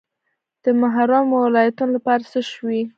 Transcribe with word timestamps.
د 0.63 0.65
محرومو 0.81 1.35
ولایتونو 1.45 1.91
لپاره 1.97 2.23
څه 2.31 2.39
شوي؟ 2.51 2.81